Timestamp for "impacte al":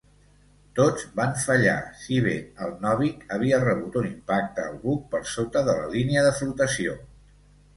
4.09-4.81